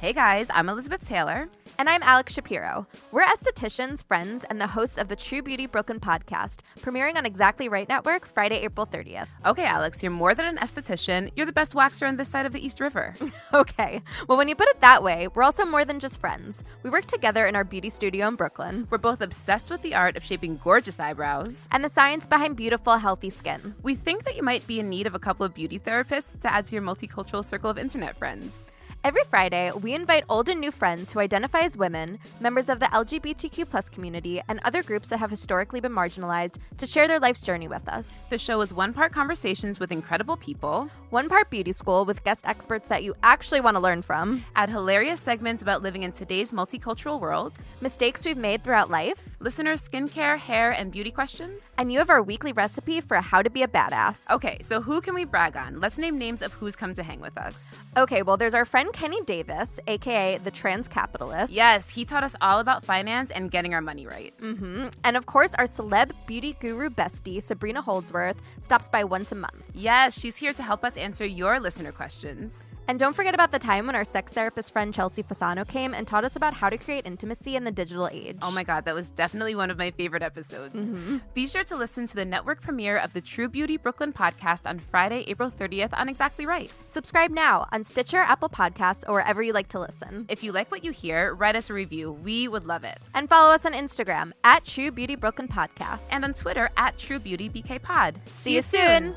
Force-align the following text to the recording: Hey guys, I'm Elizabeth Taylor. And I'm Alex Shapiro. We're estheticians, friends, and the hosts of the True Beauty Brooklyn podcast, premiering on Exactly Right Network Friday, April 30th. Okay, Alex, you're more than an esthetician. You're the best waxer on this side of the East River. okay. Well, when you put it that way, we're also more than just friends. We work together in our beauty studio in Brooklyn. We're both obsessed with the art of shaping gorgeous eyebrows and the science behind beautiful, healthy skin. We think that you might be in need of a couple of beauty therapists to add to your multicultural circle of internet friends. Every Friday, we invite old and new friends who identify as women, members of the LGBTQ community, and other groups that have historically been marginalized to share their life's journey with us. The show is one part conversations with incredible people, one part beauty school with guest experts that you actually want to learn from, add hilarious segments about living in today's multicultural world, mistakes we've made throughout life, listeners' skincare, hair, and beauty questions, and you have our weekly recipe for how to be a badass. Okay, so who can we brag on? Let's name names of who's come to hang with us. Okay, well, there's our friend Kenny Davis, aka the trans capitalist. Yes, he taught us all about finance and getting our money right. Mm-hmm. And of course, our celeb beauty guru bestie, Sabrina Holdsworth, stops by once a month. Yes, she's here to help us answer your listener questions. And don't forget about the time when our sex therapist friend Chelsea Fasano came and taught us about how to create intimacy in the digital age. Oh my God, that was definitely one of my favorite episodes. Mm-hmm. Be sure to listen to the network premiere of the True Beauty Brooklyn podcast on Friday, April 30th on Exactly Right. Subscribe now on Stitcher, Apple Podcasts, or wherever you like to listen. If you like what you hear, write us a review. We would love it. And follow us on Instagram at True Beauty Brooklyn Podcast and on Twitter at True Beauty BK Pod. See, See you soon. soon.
Hey 0.00 0.12
guys, 0.12 0.48
I'm 0.54 0.68
Elizabeth 0.68 1.04
Taylor. 1.04 1.48
And 1.78 1.90
I'm 1.90 2.02
Alex 2.02 2.32
Shapiro. 2.32 2.86
We're 3.12 3.26
estheticians, 3.26 4.02
friends, 4.02 4.44
and 4.44 4.58
the 4.58 4.66
hosts 4.66 4.96
of 4.96 5.08
the 5.08 5.16
True 5.16 5.42
Beauty 5.42 5.66
Brooklyn 5.66 6.00
podcast, 6.00 6.60
premiering 6.80 7.16
on 7.16 7.26
Exactly 7.26 7.68
Right 7.68 7.86
Network 7.86 8.26
Friday, 8.26 8.60
April 8.60 8.86
30th. 8.86 9.26
Okay, 9.44 9.66
Alex, 9.66 10.02
you're 10.02 10.10
more 10.10 10.34
than 10.34 10.46
an 10.46 10.56
esthetician. 10.56 11.30
You're 11.36 11.44
the 11.44 11.52
best 11.52 11.74
waxer 11.74 12.08
on 12.08 12.16
this 12.16 12.28
side 12.28 12.46
of 12.46 12.52
the 12.52 12.64
East 12.64 12.80
River. 12.80 13.14
okay. 13.52 14.00
Well, 14.26 14.38
when 14.38 14.48
you 14.48 14.54
put 14.54 14.68
it 14.70 14.80
that 14.80 15.02
way, 15.02 15.28
we're 15.34 15.42
also 15.42 15.66
more 15.66 15.84
than 15.84 16.00
just 16.00 16.18
friends. 16.18 16.64
We 16.82 16.88
work 16.88 17.04
together 17.04 17.46
in 17.46 17.54
our 17.54 17.64
beauty 17.64 17.90
studio 17.90 18.26
in 18.28 18.36
Brooklyn. 18.36 18.86
We're 18.88 18.96
both 18.96 19.20
obsessed 19.20 19.68
with 19.68 19.82
the 19.82 19.94
art 19.94 20.16
of 20.16 20.24
shaping 20.24 20.58
gorgeous 20.64 20.98
eyebrows 20.98 21.68
and 21.72 21.84
the 21.84 21.90
science 21.90 22.24
behind 22.24 22.56
beautiful, 22.56 22.96
healthy 22.96 23.28
skin. 23.28 23.74
We 23.82 23.96
think 23.96 24.24
that 24.24 24.36
you 24.36 24.42
might 24.42 24.66
be 24.66 24.80
in 24.80 24.88
need 24.88 25.06
of 25.06 25.14
a 25.14 25.18
couple 25.18 25.44
of 25.44 25.52
beauty 25.52 25.78
therapists 25.78 26.40
to 26.40 26.50
add 26.50 26.68
to 26.68 26.74
your 26.74 26.82
multicultural 26.82 27.44
circle 27.44 27.68
of 27.68 27.76
internet 27.76 28.16
friends. 28.16 28.66
Every 29.06 29.22
Friday, 29.30 29.70
we 29.70 29.94
invite 29.94 30.24
old 30.28 30.48
and 30.48 30.58
new 30.58 30.72
friends 30.72 31.12
who 31.12 31.20
identify 31.20 31.60
as 31.60 31.76
women, 31.76 32.18
members 32.40 32.68
of 32.68 32.80
the 32.80 32.86
LGBTQ 32.86 33.92
community, 33.92 34.42
and 34.48 34.58
other 34.64 34.82
groups 34.82 35.06
that 35.10 35.18
have 35.18 35.30
historically 35.30 35.78
been 35.78 35.92
marginalized 35.92 36.56
to 36.78 36.88
share 36.88 37.06
their 37.06 37.20
life's 37.20 37.40
journey 37.40 37.68
with 37.68 37.88
us. 37.88 38.26
The 38.30 38.36
show 38.36 38.60
is 38.62 38.74
one 38.74 38.92
part 38.92 39.12
conversations 39.12 39.78
with 39.78 39.92
incredible 39.92 40.36
people, 40.36 40.90
one 41.10 41.28
part 41.28 41.50
beauty 41.50 41.70
school 41.70 42.04
with 42.04 42.24
guest 42.24 42.48
experts 42.48 42.88
that 42.88 43.04
you 43.04 43.14
actually 43.22 43.60
want 43.60 43.76
to 43.76 43.80
learn 43.80 44.02
from, 44.02 44.44
add 44.56 44.70
hilarious 44.70 45.20
segments 45.20 45.62
about 45.62 45.84
living 45.84 46.02
in 46.02 46.10
today's 46.10 46.50
multicultural 46.50 47.20
world, 47.20 47.56
mistakes 47.80 48.24
we've 48.24 48.36
made 48.36 48.64
throughout 48.64 48.90
life, 48.90 49.22
listeners' 49.40 49.82
skincare, 49.82 50.38
hair, 50.38 50.70
and 50.70 50.90
beauty 50.90 51.10
questions, 51.10 51.74
and 51.78 51.92
you 51.92 51.98
have 51.98 52.10
our 52.10 52.22
weekly 52.22 52.52
recipe 52.52 53.00
for 53.00 53.16
how 53.20 53.42
to 53.42 53.50
be 53.50 53.62
a 53.62 53.68
badass. 53.68 54.16
Okay, 54.30 54.58
so 54.62 54.80
who 54.80 55.00
can 55.00 55.14
we 55.14 55.24
brag 55.24 55.56
on? 55.56 55.80
Let's 55.80 55.98
name 55.98 56.18
names 56.18 56.42
of 56.42 56.52
who's 56.54 56.76
come 56.76 56.94
to 56.94 57.02
hang 57.02 57.20
with 57.20 57.36
us. 57.36 57.76
Okay, 57.96 58.22
well, 58.22 58.36
there's 58.36 58.54
our 58.54 58.64
friend 58.64 58.92
Kenny 58.92 59.20
Davis, 59.22 59.78
aka 59.86 60.38
the 60.38 60.50
trans 60.50 60.88
capitalist. 60.88 61.52
Yes, 61.52 61.90
he 61.90 62.04
taught 62.04 62.24
us 62.24 62.36
all 62.40 62.60
about 62.60 62.84
finance 62.84 63.30
and 63.30 63.50
getting 63.50 63.74
our 63.74 63.80
money 63.80 64.06
right. 64.06 64.36
Mm-hmm. 64.38 64.88
And 65.04 65.16
of 65.16 65.26
course, 65.26 65.54
our 65.54 65.66
celeb 65.66 66.12
beauty 66.26 66.56
guru 66.60 66.90
bestie, 66.90 67.42
Sabrina 67.42 67.82
Holdsworth, 67.82 68.36
stops 68.62 68.88
by 68.88 69.04
once 69.04 69.32
a 69.32 69.36
month. 69.36 69.62
Yes, 69.74 70.18
she's 70.18 70.36
here 70.36 70.52
to 70.52 70.62
help 70.62 70.84
us 70.84 70.96
answer 70.96 71.26
your 71.26 71.60
listener 71.60 71.92
questions. 71.92 72.68
And 72.88 72.98
don't 72.98 73.14
forget 73.16 73.34
about 73.34 73.52
the 73.52 73.58
time 73.58 73.86
when 73.86 73.96
our 73.96 74.04
sex 74.04 74.32
therapist 74.32 74.72
friend 74.72 74.94
Chelsea 74.94 75.22
Fasano 75.22 75.66
came 75.66 75.92
and 75.94 76.06
taught 76.06 76.24
us 76.24 76.36
about 76.36 76.54
how 76.54 76.68
to 76.70 76.78
create 76.78 77.06
intimacy 77.06 77.56
in 77.56 77.64
the 77.64 77.70
digital 77.72 78.08
age. 78.12 78.38
Oh 78.42 78.50
my 78.50 78.62
God, 78.62 78.84
that 78.84 78.94
was 78.94 79.10
definitely 79.10 79.54
one 79.54 79.70
of 79.70 79.78
my 79.78 79.90
favorite 79.90 80.22
episodes. 80.22 80.74
Mm-hmm. 80.76 81.18
Be 81.34 81.46
sure 81.48 81.64
to 81.64 81.76
listen 81.76 82.06
to 82.06 82.14
the 82.14 82.24
network 82.24 82.60
premiere 82.62 82.96
of 82.96 83.12
the 83.12 83.20
True 83.20 83.48
Beauty 83.48 83.76
Brooklyn 83.76 84.12
podcast 84.12 84.60
on 84.66 84.78
Friday, 84.78 85.24
April 85.26 85.50
30th 85.50 85.90
on 85.92 86.08
Exactly 86.08 86.46
Right. 86.46 86.72
Subscribe 86.86 87.30
now 87.30 87.66
on 87.72 87.82
Stitcher, 87.84 88.18
Apple 88.18 88.48
Podcasts, 88.48 89.04
or 89.08 89.14
wherever 89.14 89.42
you 89.42 89.52
like 89.52 89.68
to 89.68 89.80
listen. 89.80 90.26
If 90.28 90.42
you 90.44 90.52
like 90.52 90.70
what 90.70 90.84
you 90.84 90.92
hear, 90.92 91.34
write 91.34 91.56
us 91.56 91.70
a 91.70 91.74
review. 91.74 92.12
We 92.12 92.46
would 92.48 92.66
love 92.66 92.84
it. 92.84 92.98
And 93.14 93.28
follow 93.28 93.52
us 93.52 93.66
on 93.66 93.72
Instagram 93.72 94.32
at 94.44 94.64
True 94.64 94.90
Beauty 94.90 95.16
Brooklyn 95.16 95.48
Podcast 95.48 96.02
and 96.12 96.22
on 96.24 96.34
Twitter 96.34 96.68
at 96.76 96.98
True 96.98 97.18
Beauty 97.18 97.48
BK 97.50 97.82
Pod. 97.82 98.20
See, 98.34 98.50
See 98.50 98.54
you 98.54 98.62
soon. 98.62 99.02
soon. 99.14 99.16